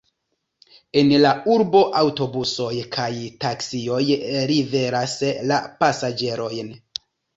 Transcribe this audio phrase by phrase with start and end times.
[1.01, 3.11] En la urbo aŭtobusoj kaj
[3.45, 4.01] taksioj
[4.53, 5.15] liveras
[5.53, 6.73] la pasaĝerojn.